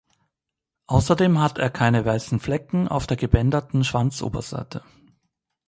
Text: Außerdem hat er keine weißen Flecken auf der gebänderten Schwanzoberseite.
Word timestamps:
Außerdem 0.87 1.37
hat 1.39 1.59
er 1.59 1.69
keine 1.69 2.03
weißen 2.03 2.39
Flecken 2.39 2.87
auf 2.87 3.05
der 3.05 3.17
gebänderten 3.17 3.83
Schwanzoberseite. 3.83 4.81